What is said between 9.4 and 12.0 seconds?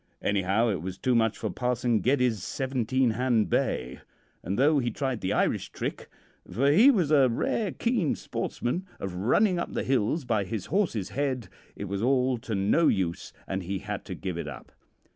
up the hills by his horse's head, it